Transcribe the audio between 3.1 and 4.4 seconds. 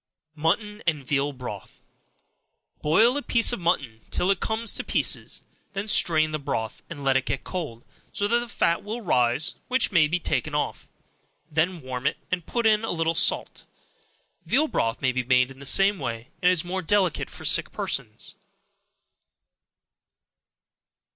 a piece of mutton till it